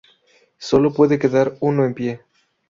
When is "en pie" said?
1.85-2.21